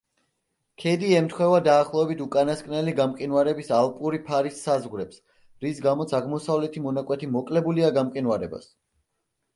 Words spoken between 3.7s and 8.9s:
ალპური ფარის საზღვრებს, რის გამოც აღმოსავლეთი მონაკვეთი მოკლებულია გამყინვარებას.